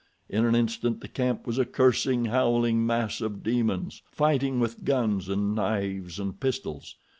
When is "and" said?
5.29-5.53, 6.19-6.39